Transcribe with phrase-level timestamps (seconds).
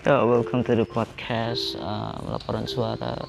[0.00, 3.20] Ya, welcome to the podcast uh, laporan suara.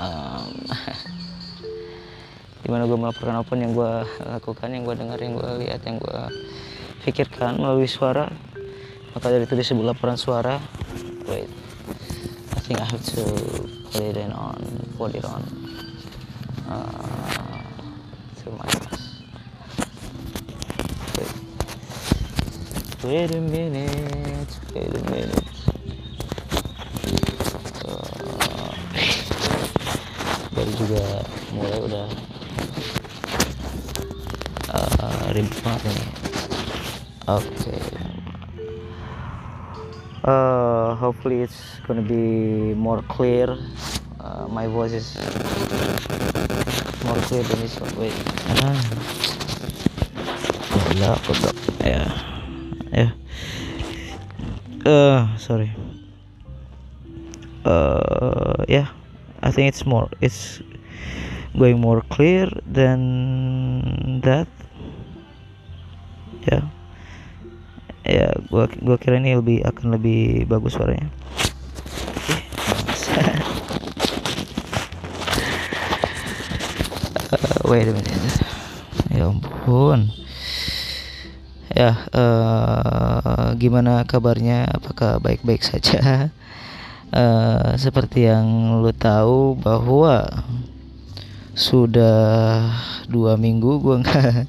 [0.00, 0.64] Um,
[2.64, 3.92] di mana gue melaporkan apa yang gue
[4.32, 6.20] lakukan, yang gue dengar, yang gue lihat, yang gue
[7.04, 8.32] pikirkan melalui suara.
[9.12, 10.56] Maka dari itu disebut laporan suara.
[11.28, 11.52] Wait,
[12.56, 13.22] I think I have to
[13.92, 14.56] put it in on,
[14.96, 15.44] put it on
[16.64, 17.60] uh,
[18.40, 18.72] to my.
[23.04, 25.51] Wait a minute, wait a minute.
[35.32, 36.04] Ribet ini.
[37.28, 37.46] Oke.
[37.56, 37.80] Okay.
[40.22, 43.58] Uh, hopefully it's gonna be more clear.
[44.20, 45.18] Uh, my voice is
[47.04, 47.90] more clear than this one.
[47.98, 48.14] Wait.
[48.62, 48.78] Ah.
[50.94, 51.56] Ya, goblok.
[51.82, 52.06] Ya.
[52.94, 53.08] Ya.
[54.86, 55.74] Uh, sorry.
[57.64, 58.94] Uh, yeah.
[59.42, 60.06] I think it's more.
[60.20, 60.62] It's
[61.58, 64.46] going more clear than that.
[68.12, 71.08] Ya, gua gua kira ini lebih akan lebih bagus suaranya.
[77.32, 78.36] uh, wait a minute.
[79.08, 80.12] Ya ampun
[81.72, 86.28] ya uh, gimana kabarnya apakah baik-baik saja
[87.16, 90.28] uh, seperti yang lu tahu bahwa
[91.56, 92.68] sudah
[93.08, 94.48] dua minggu gua nggak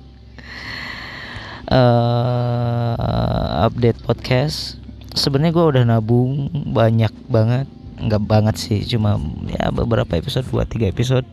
[1.73, 4.77] uh, update podcast.
[5.17, 7.65] Sebenarnya gua udah nabung banyak banget.
[7.97, 9.17] Nggak banget sih cuma
[9.49, 11.25] ya beberapa episode buat tiga episode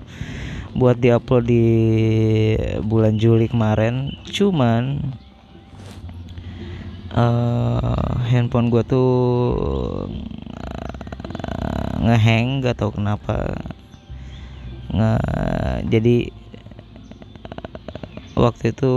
[0.71, 1.67] buat diupload di
[2.85, 4.15] bulan Juli kemarin.
[4.29, 5.13] Cuman
[7.11, 9.11] uh, handphone gua tuh
[11.35, 13.57] uh, ngehang gak tau kenapa.
[14.91, 15.13] Nge
[15.91, 16.17] jadi
[18.39, 18.95] waktu itu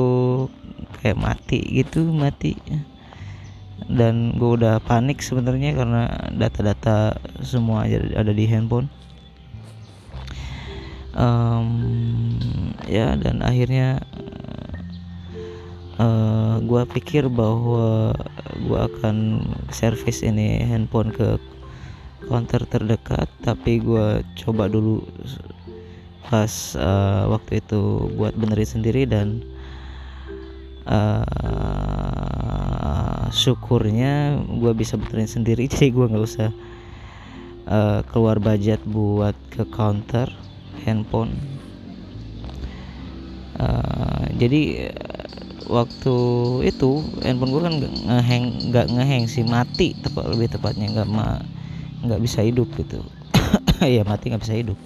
[1.03, 2.55] kayak mati gitu mati.
[3.83, 8.87] Dan gue udah panik sebenarnya karena data-data semua ada di handphone.
[11.13, 12.39] Um,
[12.89, 14.01] ya dan akhirnya
[16.01, 18.17] uh, gua pikir bahwa
[18.65, 21.37] gua akan servis ini handphone ke
[22.25, 23.29] counter terdekat.
[23.45, 25.05] Tapi gua coba dulu
[26.33, 26.49] pas
[26.79, 29.45] uh, waktu itu buat benerin sendiri dan
[30.87, 31.23] uh,
[33.33, 36.49] syukurnya gua bisa benerin sendiri jadi gua nggak usah
[37.67, 40.31] uh, keluar budget buat ke counter
[40.83, 41.31] handphone.
[43.53, 44.91] Uh, jadi
[45.69, 46.17] waktu
[46.67, 46.91] itu
[47.23, 51.39] handphone gue kan ngeheng nggak ngeheng sih mati tepat lebih tepatnya nggak ma
[52.03, 53.01] nggak bisa hidup gitu.
[53.83, 54.79] Ya mati nggak bisa hidup.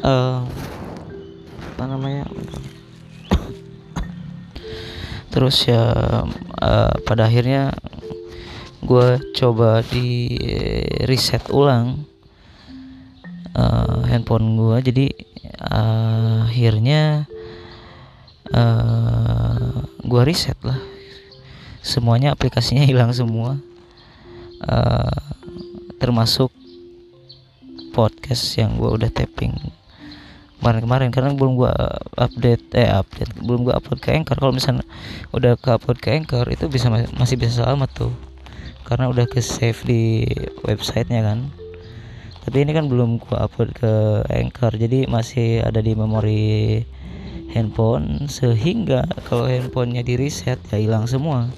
[0.00, 0.44] Uh,
[1.76, 2.24] apa namanya
[5.36, 5.92] terus ya
[6.64, 7.76] uh, pada akhirnya
[8.80, 10.32] gue coba di
[11.04, 12.08] reset ulang
[13.52, 15.06] uh, handphone gue jadi
[15.60, 17.28] uh, akhirnya
[18.54, 20.78] uh, gua reset lah.
[21.82, 23.58] Semuanya aplikasinya hilang semua.
[24.56, 25.20] Uh,
[26.00, 26.48] termasuk
[27.92, 29.52] podcast yang gua udah tapping
[30.60, 31.08] kemarin-kemarin.
[31.12, 31.74] Karena belum gua
[32.16, 33.32] update eh update.
[33.40, 34.36] Belum gua upload ke Anchor.
[34.38, 34.84] Kalau misalnya
[35.32, 38.12] udah ke upload ke Anchor itu bisa masih bisa selamat tuh.
[38.86, 40.24] Karena udah ke save di
[40.62, 41.50] websitenya kan.
[42.46, 43.92] Tapi ini kan belum gua upload ke
[44.30, 44.72] Anchor.
[44.74, 46.82] Jadi masih ada di memori
[47.56, 48.28] handphone.
[48.30, 51.50] Sehingga kalau handphonenya di reset ya hilang semua.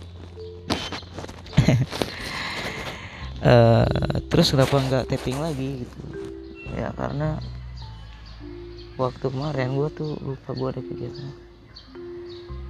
[3.44, 3.84] Uh,
[4.32, 5.98] terus kenapa nggak tapping lagi gitu?
[6.72, 7.36] Ya karena
[8.98, 11.30] waktu kemarin gue tuh lupa gue ada kegiatan.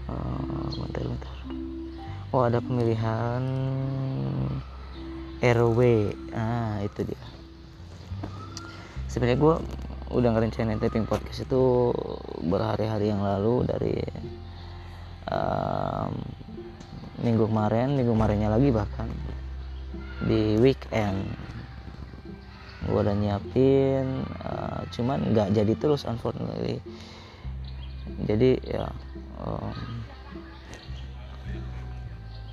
[0.09, 1.37] Uh, bentar bentar.
[2.29, 3.43] Oh ada pemilihan
[5.41, 5.81] RW
[6.37, 7.25] ah itu dia.
[9.09, 9.55] Sebenarnya gue
[10.13, 11.93] udah ngerencanain taping podcast itu
[12.45, 13.97] berhari-hari yang lalu dari
[15.33, 16.13] um,
[17.25, 19.09] minggu kemarin minggu kemarinnya lagi bahkan
[20.25, 21.25] di weekend
[22.87, 26.79] gue udah nyiapin uh, cuman nggak jadi terus unfortunately.
[28.25, 28.87] Jadi ya
[29.43, 29.75] um,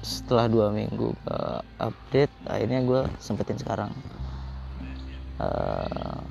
[0.06, 3.94] setelah dua minggu uh, update akhirnya gue sempetin sekarang.
[5.36, 6.22] Uh,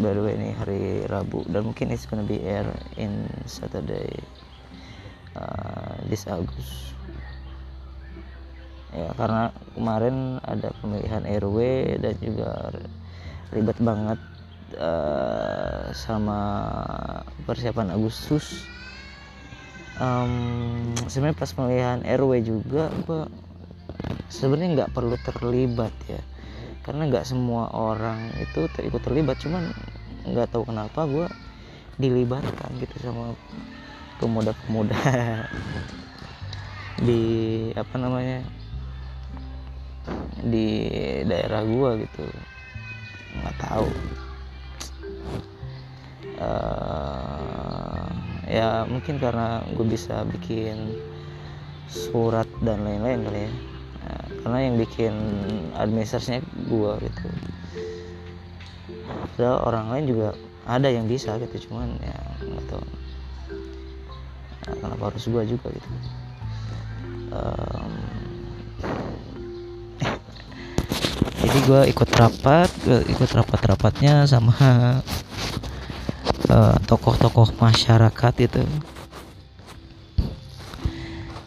[0.00, 2.64] by the way ini hari Rabu dan mungkin it's gonna be air
[2.96, 4.16] in Saturday
[5.36, 6.96] uh, this August.
[8.90, 11.58] Ya karena kemarin ada pemilihan RW
[12.02, 12.74] dan juga
[13.50, 14.20] ribet banget
[14.78, 16.40] uh, sama
[17.44, 18.66] persiapan Agustus.
[20.00, 23.28] Um, sebenarnya pas pemilihan RW juga gue
[24.32, 26.22] sebenarnya nggak perlu terlibat ya.
[26.80, 29.68] Karena nggak semua orang itu ikut terlibat cuman
[30.24, 31.26] nggak tahu kenapa gue
[32.00, 33.36] dilibatkan gitu sama
[34.20, 34.96] pemuda-pemuda
[37.06, 37.22] di
[37.76, 38.44] apa namanya
[40.40, 40.88] di
[41.24, 42.24] daerah gua gitu
[43.42, 43.88] nggak tahu.
[46.40, 48.08] Uh,
[48.48, 50.96] ya mungkin karena gue bisa bikin
[51.90, 53.52] surat dan lain-lain kali ya.
[54.00, 55.14] Nah, karena yang bikin
[55.76, 57.26] administrasinya gue gitu.
[59.36, 60.28] Padahal orang lain juga
[60.68, 62.84] ada yang bisa gitu cuman ya nggak tahu.
[64.60, 65.88] Nah, kenapa harus gue juga gitu?
[67.30, 67.79] Um,
[71.64, 74.54] gue ikut rapat gue ikut rapat-rapatnya sama
[76.50, 78.64] uh, tokoh-tokoh masyarakat itu.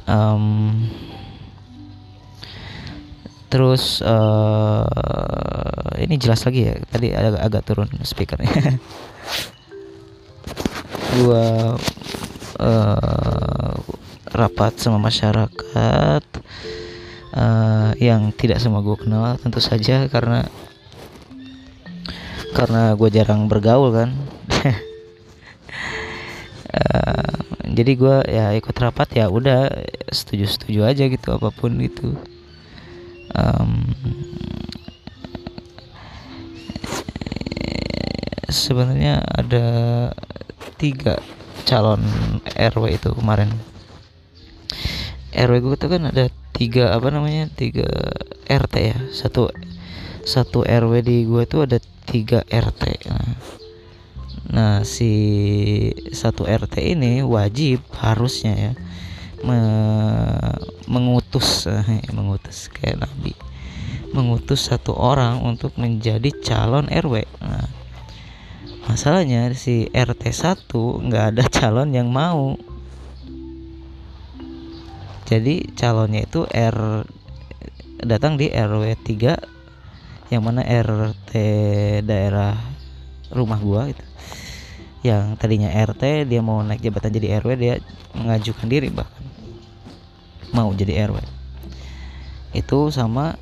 [0.04, 0.90] Um,
[3.48, 4.86] terus uh,
[6.02, 8.50] ini jelas lagi ya tadi agak, agak turun speakernya.
[11.14, 11.78] Gua
[12.58, 13.74] uh,
[14.34, 16.26] rapat sama masyarakat
[17.34, 20.46] uh, yang tidak semua gue kenal tentu saja karena
[22.54, 24.10] karena gue jarang bergaul kan.
[26.70, 27.34] Uh,
[27.78, 29.70] jadi gue ya ikut rapat ya udah
[30.14, 32.14] setuju setuju aja gitu apa pun gitu
[33.34, 33.90] um,
[38.54, 39.66] sebenarnya ada
[40.78, 41.18] tiga
[41.66, 42.06] calon
[42.54, 43.50] RW itu kemarin.
[45.34, 47.90] RW gue tuh kan ada tiga apa namanya tiga
[48.48, 48.98] RT ya.
[49.12, 49.50] Satu
[50.24, 53.36] satu RW di gue tuh ada tiga RT nah,
[54.48, 55.12] nah si
[56.16, 58.72] satu RT ini wajib harusnya ya
[59.44, 59.60] me
[60.88, 63.36] mengutus eh, mengutus kayak nabi.
[64.16, 67.68] Mengutus satu orang untuk menjadi calon RW nah
[68.88, 70.72] masalahnya si RT 1
[71.08, 72.56] nggak ada calon yang mau
[75.24, 77.08] jadi calonnya itu R
[78.04, 81.32] datang di RW 3 yang mana RT
[82.04, 82.58] daerah
[83.30, 84.04] rumah gua itu
[85.04, 87.76] yang tadinya RT dia mau naik jabatan jadi RW dia
[88.16, 89.20] mengajukan diri bahkan.
[90.56, 91.20] Mau jadi RW
[92.54, 93.36] itu sama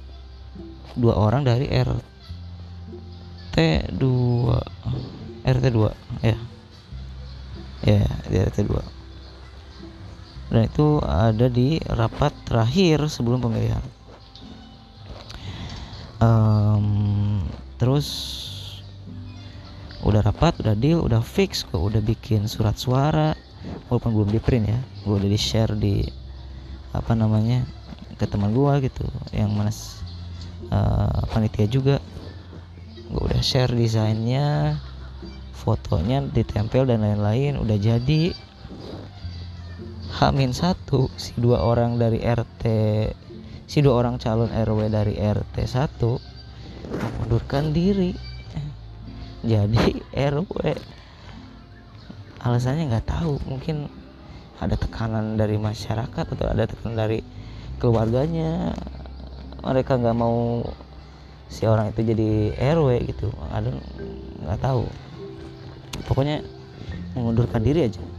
[0.98, 3.56] dua orang dari RT
[3.94, 6.38] 2 RT 2 ya.
[7.86, 8.06] Ya
[8.50, 9.01] RT 2
[10.52, 13.80] dan itu ada di rapat terakhir sebelum pemilihan.
[16.20, 17.42] Um,
[17.80, 18.38] terus
[20.04, 23.32] udah rapat udah deal udah fix kok udah bikin surat suara.
[23.88, 26.04] Walaupun belum di print ya gue udah di share di
[26.92, 27.64] apa namanya
[28.20, 29.72] ke teman gue gitu yang mana
[30.68, 32.04] uh, panitia juga.
[33.08, 34.76] Gue udah share desainnya
[35.56, 38.34] fotonya ditempel dan lain-lain udah jadi
[40.12, 42.64] Hamin satu si dua orang dari RT
[43.64, 45.96] si dua orang calon RW dari RT 1
[46.92, 48.12] mengundurkan diri.
[49.40, 50.04] Jadi
[50.36, 50.76] RW
[52.44, 53.40] alasannya nggak tahu.
[53.48, 53.88] Mungkin
[54.60, 57.24] ada tekanan dari masyarakat atau ada tekanan dari
[57.80, 58.76] keluarganya.
[59.64, 60.68] Mereka nggak mau
[61.48, 63.32] si orang itu jadi RW gitu.
[63.56, 63.72] Ada
[64.44, 64.84] nggak tahu.
[66.04, 66.44] Pokoknya
[67.16, 68.11] mengundurkan diri aja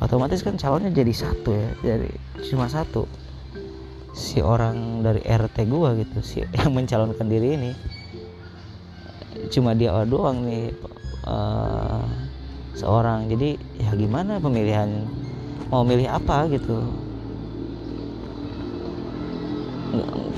[0.00, 2.10] otomatis kan calonnya jadi satu ya jadi
[2.50, 3.04] cuma satu.
[4.10, 7.70] Si orang dari RT gua gitu si yang mencalonkan diri ini
[9.54, 10.72] cuma dia doang nih
[11.28, 12.02] uh,
[12.74, 13.28] seorang.
[13.28, 15.06] Jadi ya gimana pemilihan
[15.68, 16.80] mau milih apa gitu.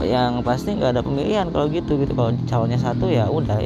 [0.02, 2.12] Yang pasti nggak ada pemilihan kalau gitu gitu.
[2.12, 3.62] Kalau calonnya satu ya udah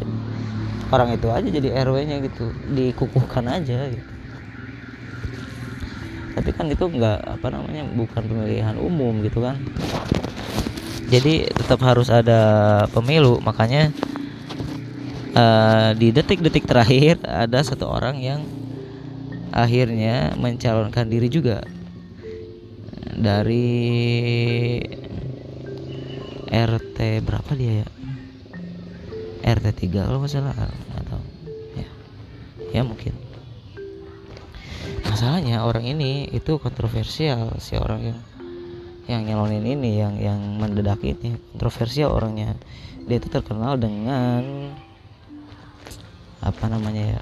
[0.94, 4.15] orang itu aja jadi RW-nya gitu dikukuhkan aja gitu
[6.36, 9.56] tapi kan itu enggak apa namanya bukan pemilihan umum gitu kan.
[11.08, 13.88] Jadi tetap harus ada pemilu makanya
[15.32, 18.44] uh, di detik-detik terakhir ada satu orang yang
[19.48, 21.64] akhirnya mencalonkan diri juga.
[23.16, 23.72] Dari
[26.52, 27.86] RT berapa dia ya?
[29.46, 30.52] RT 3 kalau nggak salah
[31.00, 31.22] atau
[31.78, 31.88] ya
[32.74, 33.14] ya mungkin
[35.16, 38.20] masalahnya orang ini itu kontroversial si orang yang
[39.08, 41.40] yang nyalonin ini yang yang mendadak ini.
[41.56, 42.52] Kontroversial orangnya.
[43.08, 44.44] Dia itu terkenal dengan
[46.44, 47.20] apa namanya ya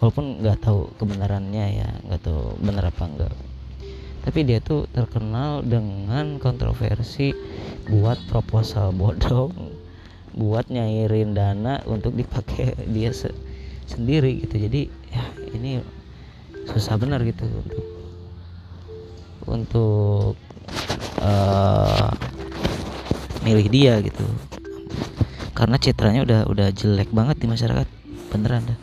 [0.00, 3.34] walaupun nggak tahu kebenarannya ya nggak tahu benar apa enggak
[4.24, 7.36] tapi dia tuh terkenal dengan kontroversi
[7.92, 9.52] buat proposal bodong
[10.32, 13.28] buat nyairin dana untuk dipakai dia se
[13.84, 14.56] sendiri gitu.
[14.64, 15.99] Jadi ya ini
[16.68, 17.84] susah benar gitu untuk
[19.48, 20.36] untuk
[21.22, 22.10] uh,
[23.44, 24.24] milih dia gitu.
[25.56, 27.86] Karena citranya udah udah jelek banget di masyarakat
[28.32, 28.78] beneran dah.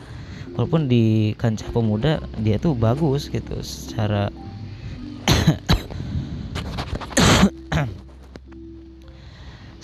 [0.58, 4.34] Walaupun di kancah pemuda dia tuh bagus gitu secara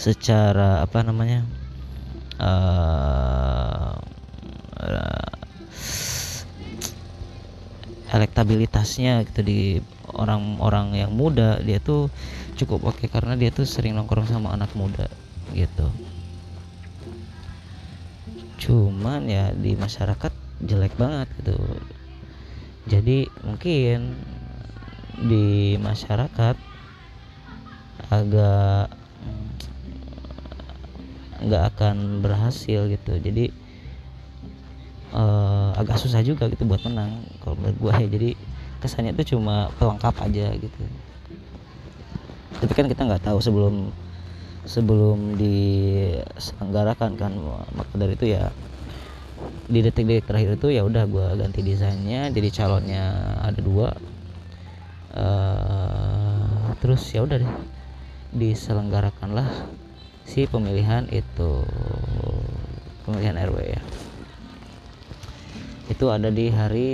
[0.03, 1.45] secara apa namanya
[2.41, 3.93] uh,
[8.13, 9.59] elektabilitasnya gitu di
[10.13, 12.13] orang-orang yang muda dia tuh
[12.53, 15.09] cukup oke okay, karena dia tuh sering nongkrong sama anak muda
[15.57, 15.89] gitu.
[18.61, 21.57] Cuman ya di masyarakat jelek banget gitu.
[22.85, 24.13] Jadi mungkin
[25.17, 26.55] di masyarakat
[28.13, 28.87] agak
[31.43, 33.13] nggak akan berhasil gitu.
[33.17, 33.62] Jadi
[35.13, 38.07] uh, agak susah juga gitu buat menang kalau menurut gue ya.
[38.09, 38.29] Jadi
[38.81, 40.83] kesannya itu cuma pelengkap aja gitu.
[42.59, 43.93] Tapi kan kita nggak tahu sebelum
[44.63, 47.31] sebelum diselenggarakan kan
[47.75, 48.47] maka dari itu ya
[49.67, 53.03] di detik-detik terakhir itu ya udah gue ganti desainnya jadi calonnya
[53.43, 53.89] ada dua.
[55.13, 57.53] Uh, terus ya udah deh
[58.33, 59.45] diselenggarakanlah
[60.25, 61.61] si pemilihan itu
[63.05, 63.81] pemilihan RW ya
[65.93, 66.91] itu ada di hari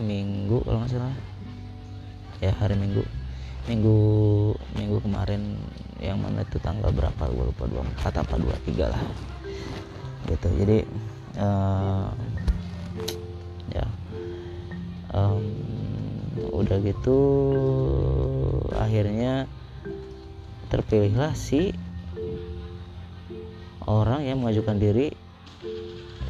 [0.00, 1.16] Minggu kalau nggak salah.
[2.40, 3.04] Ya hari Minggu.
[3.68, 3.96] Minggu
[4.72, 5.60] Minggu kemarin
[6.00, 7.28] yang mana itu tanggal berapa?
[7.28, 9.02] Gue lupa 24 apa 23 lah.
[10.32, 10.48] Gitu.
[10.64, 10.78] Jadi
[11.36, 12.08] uh,
[13.76, 13.86] ya.
[15.12, 15.44] Um,
[16.32, 17.20] udah gitu
[18.80, 19.44] akhirnya
[20.72, 21.76] terpilihlah si
[23.84, 25.12] orang yang mengajukan diri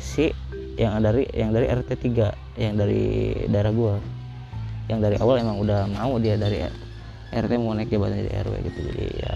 [0.03, 0.35] si
[0.77, 3.03] yang dari yang dari RT 3 yang dari
[3.49, 3.97] daerah gua.
[4.91, 6.63] Yang dari awal emang udah mau dia dari
[7.33, 8.79] RT mau naik jabatan di RW gitu.
[8.93, 9.35] Jadi ya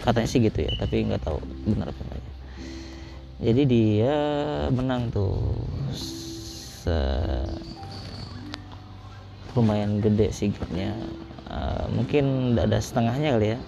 [0.00, 1.36] katanya sih gitu ya tapi nggak tahu
[1.68, 2.30] benar apa enggaknya
[3.40, 4.16] jadi dia
[4.68, 5.40] menang tuh.
[5.96, 6.92] Se
[9.56, 10.92] lumayan gede sih gapnya.
[11.50, 13.58] Uh, mungkin ada setengahnya kali ya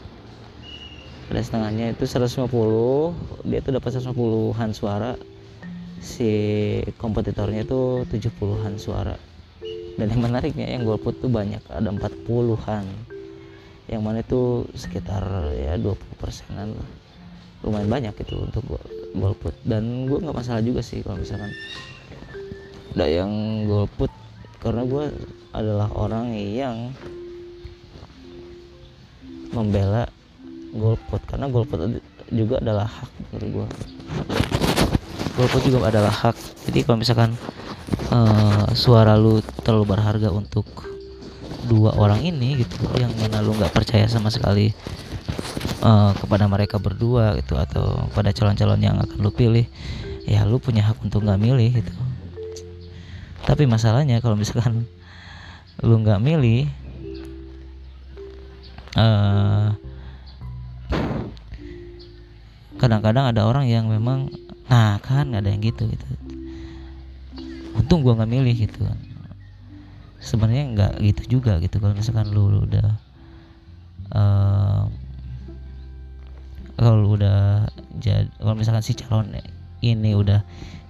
[1.30, 2.48] ada setengahnya itu 150
[3.46, 5.12] dia tuh dapat 150-an suara.
[6.02, 6.32] Si
[6.98, 9.14] kompetitornya itu 70-an suara.
[9.94, 12.84] Dan yang menariknya yang golput tuh banyak ada 40-an
[13.90, 16.90] yang mana itu sekitar ya 20 persenan lah.
[17.62, 18.64] Lumayan banyak itu untuk
[19.14, 19.54] golput.
[19.62, 21.52] Dan gue nggak masalah juga sih kalau misalkan
[22.96, 23.30] ada yang
[23.68, 24.10] golput.
[24.58, 25.04] Karena gue
[25.52, 26.94] adalah orang yang
[29.52, 30.08] membela
[30.72, 32.00] golput karena golput
[32.32, 33.66] juga adalah hak menurut gue
[35.36, 36.36] golput juga adalah hak.
[36.68, 37.30] Jadi kalau misalkan
[38.12, 40.66] uh, suara lu terlalu berharga untuk
[41.64, 44.74] dua orang ini gitu yang mana lu nggak percaya sama sekali
[45.80, 49.64] uh, kepada mereka berdua gitu atau pada calon-calon yang akan lu pilih
[50.28, 51.92] ya lu punya hak untuk nggak milih gitu.
[53.42, 54.84] Tapi masalahnya kalau misalkan
[55.80, 56.68] lu nggak milih
[59.00, 59.74] uh,
[62.82, 64.26] kadang-kadang ada orang yang memang
[64.66, 66.06] nah kan ada yang gitu gitu.
[67.78, 68.98] Untung gua nggak milih gitu kan.
[70.18, 71.78] Sebenarnya nggak gitu juga gitu.
[71.78, 72.88] Kalau misalkan lu, lu udah
[74.10, 74.82] uh,
[76.74, 77.70] kalau lu udah
[78.02, 79.30] jadi kalau misalkan si calon
[79.78, 80.42] ini udah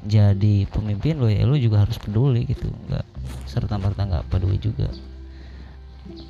[0.09, 2.73] jadi pemimpin lo ya lu juga harus peduli gitu.
[2.89, 3.05] Nggak
[3.45, 4.89] serta merta nggak peduli juga.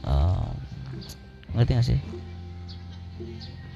[0.02, 0.50] Uh,
[1.54, 2.00] ngerti gak sih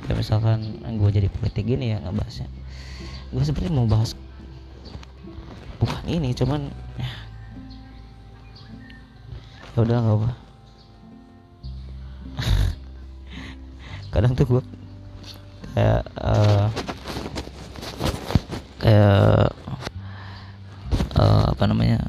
[0.07, 2.49] kayak misalkan gue jadi politik gini ya nggak bahasnya
[3.35, 4.14] gue sebenarnya mau bahas
[5.76, 7.11] bukan ini cuman ya,
[9.75, 10.31] ya udah nggak apa
[14.14, 14.62] kadang tuh gue
[15.76, 16.69] kayak uh,
[18.81, 19.52] kayak
[21.19, 22.00] uh, apa namanya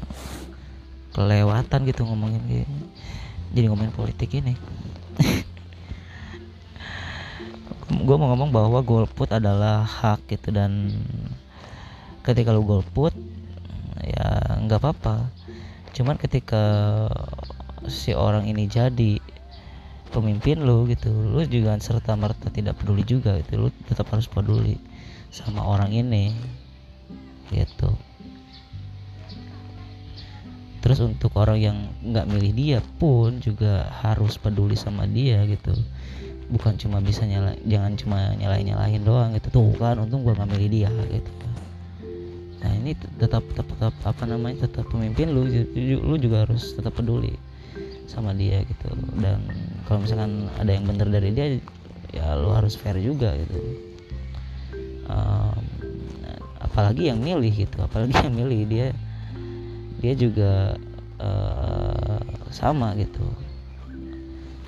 [1.12, 2.64] kelewatan gitu ngomongin gini
[3.52, 4.54] jadi ngomongin politik ini
[8.08, 10.88] gue mau ngomong bahwa golput adalah hak gitu dan
[12.24, 13.12] ketika lu golput
[14.00, 15.28] ya nggak apa-apa.
[15.92, 16.64] Cuman ketika
[17.84, 19.20] si orang ini jadi
[20.08, 24.80] pemimpin lu gitu lu juga serta merta tidak peduli juga gitu lu tetap harus peduli
[25.28, 26.32] sama orang ini
[27.52, 27.92] gitu.
[30.80, 35.76] Terus untuk orang yang nggak milih dia pun juga harus peduli sama dia gitu
[36.48, 39.48] bukan cuma bisa nyala jangan cuma nyalain nyalain doang gitu.
[39.52, 41.32] Tuh kan untung gua nggak milih dia gitu.
[42.58, 45.46] Nah ini tetap tetap, tetap apa namanya tetap pemimpin lu
[45.78, 47.36] lu juga harus tetap peduli
[48.08, 48.88] sama dia gitu.
[49.20, 49.44] Dan
[49.86, 51.46] kalau misalkan ada yang bener dari dia
[52.12, 53.56] ya lu harus fair juga gitu.
[55.08, 55.64] Um,
[56.60, 58.88] apalagi yang milih gitu apalagi yang milih dia
[59.98, 60.78] dia juga
[61.18, 63.24] uh, sama gitu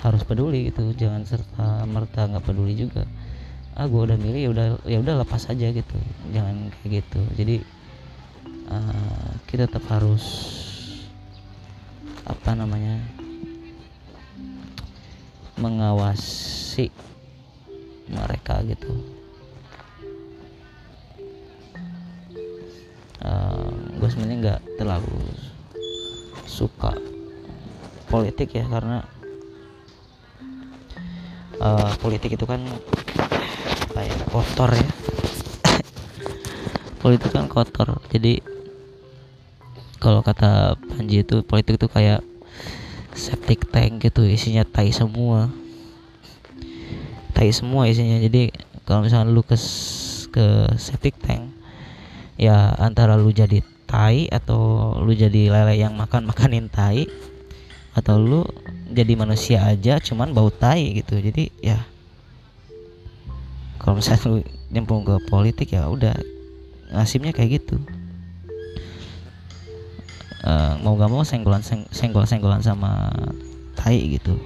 [0.00, 0.92] harus peduli gitu.
[0.97, 3.04] Jangan serta merta nggak peduli juga.
[3.76, 5.97] Ah gue udah milih ya udah ya udah lepas aja gitu.
[6.33, 7.21] Jangan kayak gitu.
[7.37, 7.57] Jadi
[8.69, 10.25] uh, kita tetap harus
[12.25, 13.00] apa namanya
[15.61, 16.88] mengawasi
[18.09, 18.90] mereka gitu.
[23.21, 23.69] Uh,
[24.00, 25.21] gue sebenarnya nggak terlalu
[26.49, 26.97] suka
[28.09, 29.04] politik ya karena
[31.61, 32.59] uh, politik itu kan
[33.93, 34.87] kayak kotor ya.
[37.05, 38.00] Politik kan kotor.
[38.11, 38.40] Jadi
[40.00, 42.25] kalau kata Panji itu politik itu kayak
[43.12, 45.52] septic tank gitu isinya tai semua.
[47.37, 48.17] Tai semua isinya.
[48.17, 48.52] Jadi
[48.88, 49.57] kalau misalnya lu ke
[50.31, 50.47] ke
[50.81, 51.52] septic tank
[52.40, 57.05] ya antara lu jadi tai atau lu jadi lele yang makan makanin tai
[57.93, 58.40] atau lu
[58.90, 61.18] jadi manusia aja cuman bau tai gitu.
[61.18, 61.78] Jadi ya
[63.80, 64.37] kalau misalnya lu
[64.70, 66.14] nyemplung ke politik ya udah
[66.90, 67.78] nasibnya kayak gitu.
[70.40, 71.61] Uh, mau gak mau senggolan
[71.92, 73.12] senggol senggolan sama
[73.79, 74.37] tai gitu.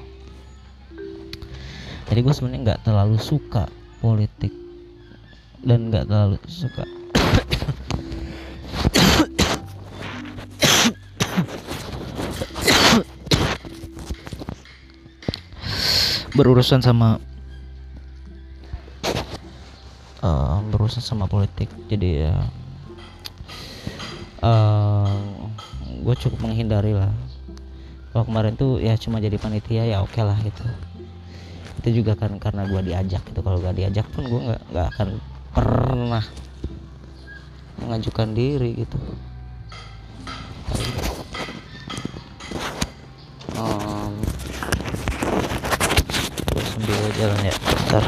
[2.05, 3.65] Jadi gue sebenarnya nggak terlalu suka
[4.05, 4.53] politik
[5.65, 6.85] dan nggak terlalu suka
[16.35, 17.23] berurusan sama
[20.21, 21.71] uh, berurusan sama politik.
[21.87, 22.35] Jadi ya
[24.43, 25.15] uh,
[26.03, 27.15] gue cukup menghindari lah.
[28.11, 30.63] Kalau kemarin tuh ya cuma jadi panitia ya oke okay lah gitu.
[31.83, 33.41] Itu juga kan karena gue diajak gitu.
[33.43, 35.09] Kalau gak diajak pun gue nggak nggak akan
[35.55, 36.25] pernah
[37.79, 38.99] mengajukan diri gitu
[47.15, 48.05] jalan ya bentar.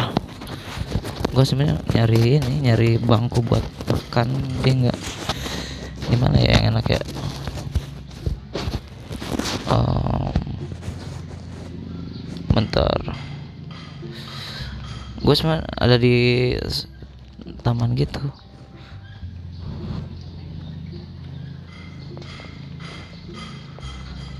[1.30, 4.28] Gue sebenarnya nyari ini nyari bangku buat makan
[4.64, 4.98] dia nggak
[6.10, 7.02] gimana ya yang enak ya?
[12.56, 13.12] Bentar.
[15.20, 16.56] Gue cuma ada di
[17.60, 18.24] taman gitu.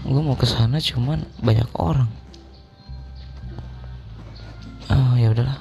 [0.07, 2.09] Gue mau ke sana cuman banyak orang
[5.37, 5.61] udahlah.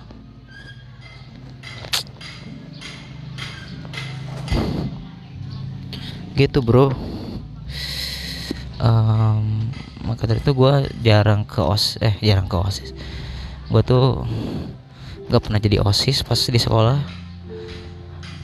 [6.39, 6.95] Gitu bro.
[8.79, 9.71] Um,
[10.07, 12.95] maka dari itu gue jarang ke os eh jarang ke osis.
[13.67, 14.23] Gue tuh
[15.27, 17.01] nggak pernah jadi osis pas di sekolah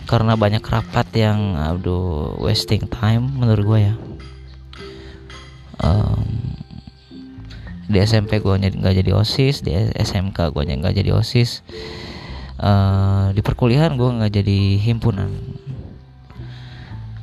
[0.10, 3.96] karena banyak rapat yang aduh wasting time menurut gue ya.
[5.82, 6.41] Um,
[7.92, 11.62] di SMP gue nggak jadi osis di SMK gue nggak jadi osis.
[12.62, 15.30] Uh, di perkuliahan gue nggak jadi himpunan.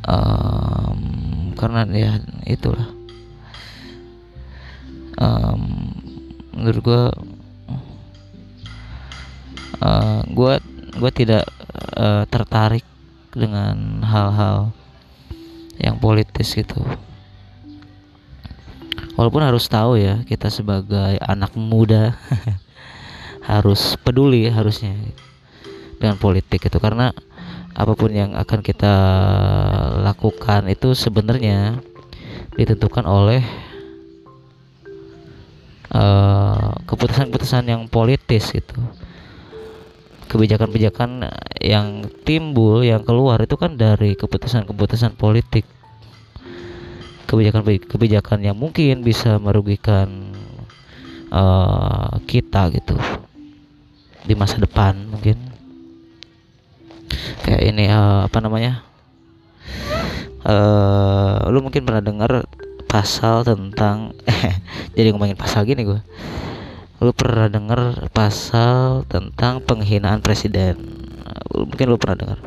[0.04, 2.12] Um, karena ya
[2.44, 2.92] itulah.
[5.18, 5.90] Um,
[6.54, 7.02] menurut gue
[9.82, 10.52] uh, gue
[10.98, 11.44] gue tidak
[11.96, 12.84] uh, tertarik
[13.30, 14.74] dengan hal-hal
[15.78, 16.82] yang politis gitu
[19.18, 22.14] walaupun harus tahu ya kita sebagai anak muda
[23.50, 24.94] harus peduli harusnya
[25.98, 27.10] dengan politik itu karena
[27.74, 28.94] apa pun yang akan kita
[30.06, 31.82] lakukan itu sebenarnya
[32.54, 33.42] ditentukan oleh
[35.88, 38.76] Eh, keputusan-keputusan uh, yang politis gitu.
[40.28, 41.24] Kebijakan-kebijakan
[41.64, 45.64] yang timbul yang keluar itu kan dari keputusan-keputusan politik
[47.28, 50.32] kebijakan-kebijakan yang mungkin bisa merugikan
[51.28, 52.96] uh, kita gitu.
[54.24, 55.36] Di masa depan mungkin.
[57.44, 58.80] Kayak ini uh, apa namanya?
[60.48, 62.48] Uh, lu mungkin pernah dengar
[62.88, 64.16] pasal tentang
[64.96, 66.00] jadi ngomongin pasal gini gue
[66.98, 70.74] lu pernah denger pasal tentang penghinaan presiden?
[71.54, 72.38] Mungkin lu pernah dengar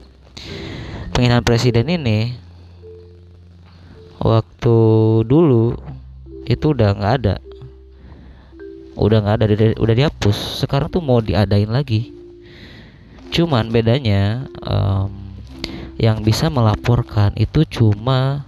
[1.15, 2.35] penghinaan presiden ini
[4.21, 4.77] waktu
[5.25, 5.73] dulu
[6.45, 7.35] itu udah nggak ada.
[8.93, 9.45] Udah nggak ada
[9.81, 10.61] udah dihapus.
[10.61, 12.13] Sekarang tuh mau diadain lagi.
[13.33, 15.09] Cuman bedanya um,
[15.97, 18.45] yang bisa melaporkan itu cuma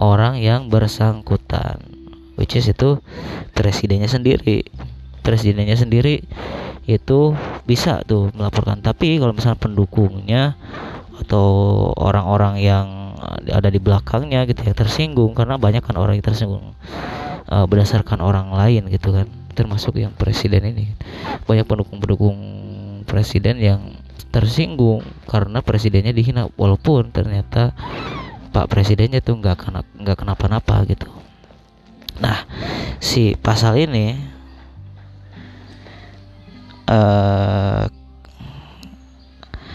[0.00, 1.92] orang yang bersangkutan
[2.40, 2.98] which is itu
[3.52, 4.66] presidennya sendiri.
[5.22, 6.26] Presidennya sendiri
[6.90, 8.82] itu bisa tuh melaporkan.
[8.82, 10.42] Tapi kalau misalnya pendukungnya
[11.22, 11.46] atau
[11.94, 12.86] orang-orang yang
[13.50, 16.74] ada di belakangnya gitu ya tersinggung karena banyak kan orang yang tersinggung
[17.48, 20.96] uh, berdasarkan orang lain gitu kan termasuk yang presiden ini.
[21.44, 22.36] Banyak pendukung-pendukung
[23.04, 23.80] presiden yang
[24.32, 27.76] tersinggung karena presidennya dihina walaupun ternyata
[28.52, 31.08] pak presidennya tuh nggak kena nggak kenapa-napa gitu.
[32.20, 32.48] Nah
[32.96, 34.16] si pasal ini
[36.88, 37.84] uh,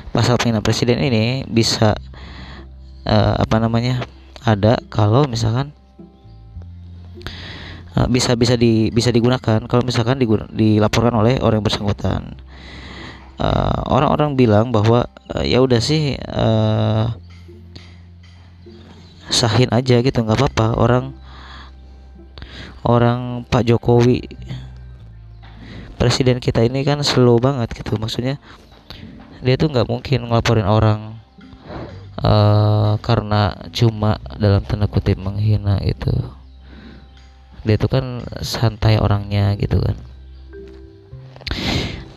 [0.09, 1.93] pasal penghinaan presiden ini bisa
[3.07, 4.03] uh, apa namanya
[4.43, 5.71] ada kalau misalkan
[7.95, 9.63] uh, bisa bisa di bisa digunakan.
[9.65, 12.35] Kalau misalkan digun, dilaporkan oleh orang yang bersangkutan.
[13.87, 17.13] Orang-orang uh, bilang bahwa uh, ya udah sih uh,
[19.29, 20.67] sahin aja gitu nggak apa-apa.
[20.77, 21.05] Orang
[22.81, 24.25] orang Pak Jokowi
[25.97, 27.97] presiden kita ini kan slow banget gitu.
[28.01, 28.41] Maksudnya
[29.37, 31.16] dia tuh nggak mungkin ngelaporin orang
[32.21, 36.13] uh, karena cuma dalam tanda kutip menghina itu
[37.67, 39.97] dia tuh kan santai orangnya gitu kan.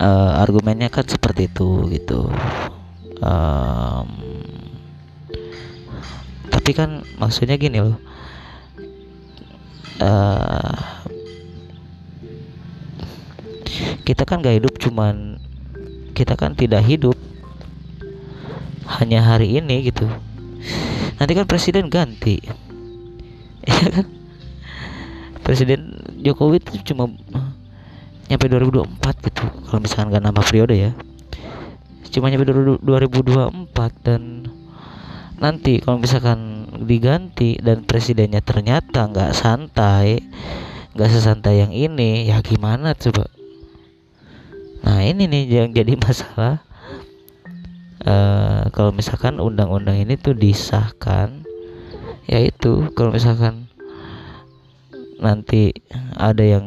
[0.01, 2.31] Uh, argumennya kan seperti itu gitu.
[3.21, 4.07] Um,
[6.49, 7.99] tapi kan maksudnya gini loh.
[10.01, 11.01] Uh,
[14.07, 15.37] kita kan gak hidup cuman
[16.17, 17.13] kita kan tidak hidup
[18.99, 20.09] hanya hari ini gitu.
[21.21, 22.41] Nanti kan presiden ganti.
[23.61, 24.09] Ya kan?
[25.45, 27.13] Presiden Jokowi itu cuma
[28.25, 30.91] nyampe 2024 gitu kalau misalkan gak nambah periode ya.
[32.09, 32.81] Cuma nyampe 2024
[34.01, 34.49] dan
[35.37, 40.21] nanti kalau misalkan diganti dan presidennya ternyata nggak santai
[40.91, 43.25] nggak sesantai yang ini ya gimana coba?
[44.83, 46.65] Nah ini nih yang jadi masalah
[48.05, 51.41] uh, kalau misalkan undang-undang ini tuh disahkan,
[52.29, 53.67] yaitu kalau misalkan
[55.21, 55.75] nanti
[56.17, 56.65] ada yang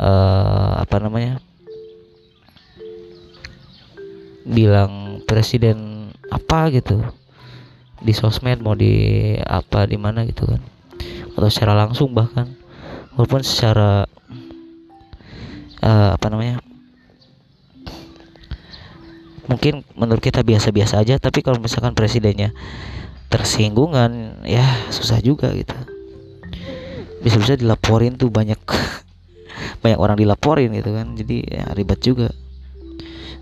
[0.00, 1.42] uh, apa namanya
[4.48, 7.04] bilang presiden apa gitu
[8.00, 10.62] di sosmed mau di apa di mana gitu kan
[11.36, 12.48] atau secara langsung bahkan
[13.12, 14.08] walaupun secara
[15.84, 16.64] uh, apa namanya
[19.48, 22.52] mungkin menurut kita biasa-biasa aja tapi kalau misalkan presidennya
[23.32, 25.74] tersinggungan ya susah juga gitu.
[27.24, 28.60] Bisa-bisa dilaporin tuh banyak
[29.82, 32.28] banyak orang dilaporin gitu kan jadi ya, ribet juga.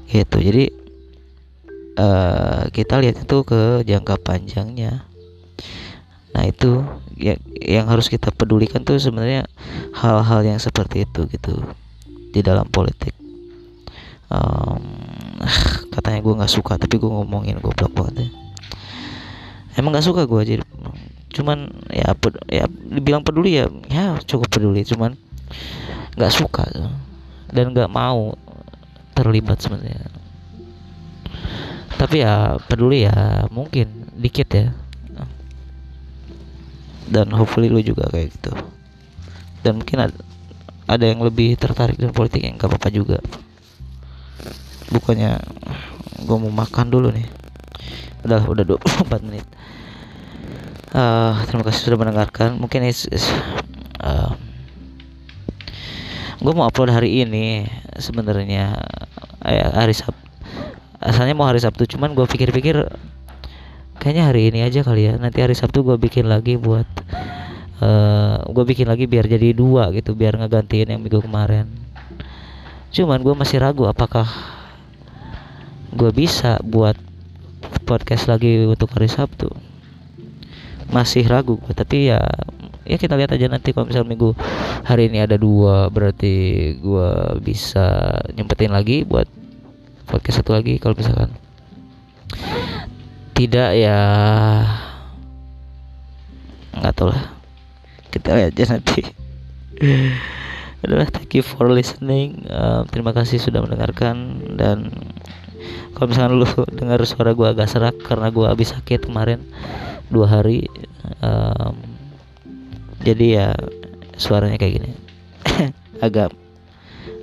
[0.06, 0.64] Gitu jadi
[1.98, 5.06] uh, kita lihat itu ke jangka panjangnya.
[6.34, 6.86] Nah itu
[7.18, 9.50] ya, yang harus kita pedulikan tuh sebenarnya
[9.98, 11.66] hal-hal yang seperti itu gitu
[12.30, 13.25] di dalam politik
[14.32, 14.80] um,
[15.94, 18.28] katanya gue nggak suka tapi gue ngomongin gue blok banget ya.
[19.76, 20.62] emang nggak suka gue jadi
[21.36, 22.16] cuman ya
[22.48, 25.12] ya dibilang peduli ya ya cukup peduli cuman
[26.16, 26.64] nggak suka.
[27.52, 28.34] Dan nggak mau
[29.12, 30.08] terlibat sebenarnya.
[31.96, 34.72] Tapi ya peduli ya mungkin dikit ya.
[37.06, 38.52] Dan hopefully lu juga kayak gitu.
[39.62, 40.18] Dan mungkin ada,
[40.90, 43.18] ada yang lebih tertarik dengan politik yang gak apa-apa juga
[44.90, 45.40] bukannya
[46.26, 47.26] gue mau makan dulu nih.
[48.26, 49.46] Udah udah 24 menit.
[50.96, 52.56] Uh, terima kasih sudah mendengarkan.
[52.56, 53.26] Mungkin is, is
[54.00, 54.32] uh,
[56.40, 57.66] gue mau upload hari ini
[57.98, 58.76] sebenarnya
[59.42, 60.26] uh, hari Sabtu
[61.06, 62.88] asalnya mau hari Sabtu cuman gue pikir-pikir
[64.00, 65.14] kayaknya hari ini aja kali ya.
[65.18, 66.86] Nanti hari Sabtu gue bikin lagi buat
[67.80, 71.68] uh, gue bikin lagi biar jadi dua gitu biar ngegantiin yang minggu kemarin.
[72.90, 74.26] Cuman gue masih ragu apakah
[75.94, 76.98] gue bisa buat
[77.86, 79.50] podcast lagi untuk hari Sabtu.
[80.90, 82.22] Masih ragu tapi ya
[82.86, 84.34] ya kita lihat aja nanti kalau misal minggu
[84.86, 87.10] hari ini ada dua berarti gue
[87.42, 89.26] bisa nyempetin lagi buat
[90.06, 91.30] podcast satu lagi kalau misalkan.
[93.36, 94.00] Tidak ya
[96.80, 97.24] nggak tahu lah.
[98.10, 99.00] Kita lihat aja nanti.
[100.86, 102.46] Adalah thank you for listening.
[102.46, 104.92] Uh, terima kasih sudah mendengarkan dan
[105.94, 106.48] kalau misalnya lu
[106.78, 109.40] dengar suara gua agak serak karena gua habis sakit kemarin
[110.10, 110.66] dua hari
[111.22, 111.74] um,
[113.06, 113.48] jadi ya
[114.18, 114.90] suaranya kayak gini.
[116.04, 116.34] Agak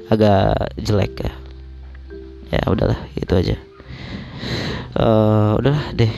[0.08, 1.34] agak jelek ya.
[2.54, 3.58] Ya udahlah itu aja.
[4.94, 6.14] Uh, udahlah deh